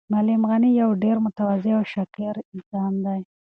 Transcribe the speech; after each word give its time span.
معلم 0.13 0.41
غني 0.51 0.69
یو 0.81 0.89
ډېر 1.03 1.17
متواضع 1.25 1.73
او 1.77 1.83
شاکر 1.93 2.35
انسان 2.55 2.93
دی. 3.05 3.21